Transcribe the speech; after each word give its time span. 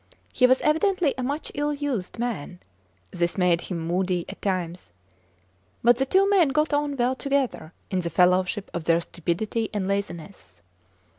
He 0.33 0.47
was 0.47 0.61
evidently 0.61 1.13
a 1.15 1.21
much 1.21 1.51
ill 1.53 1.75
used 1.75 2.17
man. 2.17 2.59
This 3.11 3.37
made 3.37 3.61
him 3.61 3.77
moody, 3.77 4.25
at 4.27 4.41
times. 4.41 4.89
But 5.83 5.97
the 5.97 6.07
two 6.07 6.27
men 6.27 6.47
got 6.47 6.73
on 6.73 6.97
well 6.97 7.13
together 7.13 7.71
in 7.91 7.99
the 7.99 8.09
fellowship 8.09 8.71
of 8.73 8.85
their 8.85 8.99
stupidity 9.01 9.69
and 9.71 9.87
laziness. 9.87 10.63